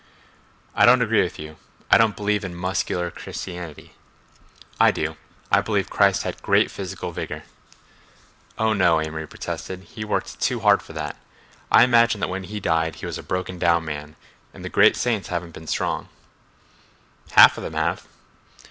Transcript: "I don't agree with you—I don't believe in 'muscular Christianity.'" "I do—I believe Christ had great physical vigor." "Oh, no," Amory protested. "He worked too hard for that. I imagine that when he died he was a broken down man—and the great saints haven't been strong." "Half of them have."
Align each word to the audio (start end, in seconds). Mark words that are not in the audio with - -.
"I 0.73 0.87
don't 0.87 1.03
agree 1.03 1.21
with 1.21 1.37
you—I 1.37 1.99
don't 1.99 2.15
believe 2.15 2.43
in 2.43 2.55
'muscular 2.55 3.11
Christianity.'" 3.11 3.93
"I 4.79 4.89
do—I 4.89 5.61
believe 5.61 5.91
Christ 5.91 6.23
had 6.23 6.41
great 6.41 6.71
physical 6.71 7.11
vigor." 7.11 7.43
"Oh, 8.57 8.73
no," 8.73 8.99
Amory 8.99 9.27
protested. 9.27 9.83
"He 9.83 10.03
worked 10.03 10.39
too 10.41 10.61
hard 10.61 10.81
for 10.81 10.93
that. 10.93 11.17
I 11.71 11.83
imagine 11.83 12.19
that 12.19 12.29
when 12.29 12.45
he 12.45 12.59
died 12.59 12.95
he 12.95 13.05
was 13.05 13.19
a 13.19 13.21
broken 13.21 13.59
down 13.59 13.85
man—and 13.85 14.65
the 14.65 14.69
great 14.69 14.95
saints 14.95 15.27
haven't 15.27 15.51
been 15.53 15.67
strong." 15.67 16.09
"Half 17.33 17.57
of 17.59 17.63
them 17.63 17.73
have." 17.73 18.07